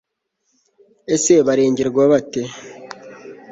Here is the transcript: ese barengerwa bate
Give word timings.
ese 1.15 1.33
barengerwa 1.47 2.03
bate 2.11 2.41